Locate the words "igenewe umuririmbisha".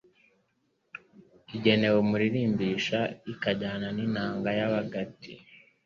1.55-2.99